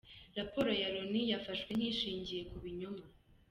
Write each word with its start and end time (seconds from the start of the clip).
Raporo 0.37 0.71
ya 0.81 0.87
Loni 0.93 1.21
yafashwe 1.31 1.69
nk’ishingiye 1.77 2.41
ku 2.49 2.57
binyoma. 2.63 3.03